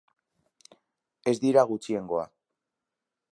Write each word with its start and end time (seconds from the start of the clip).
Ez 1.31 1.35
dira 1.43 1.67
gutxiengoa. 1.73 2.25